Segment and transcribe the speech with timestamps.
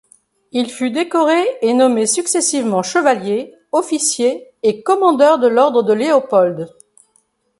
[0.51, 6.73] Il fut décoré et nommé successivement chevalier, officier et commandeur de l’ordre de Léopold.